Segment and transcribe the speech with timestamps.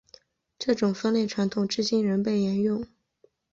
[0.57, 2.83] 这种分类传统至今仍被沿用。